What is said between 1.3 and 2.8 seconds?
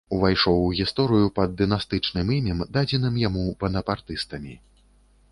пад дынастычным імем,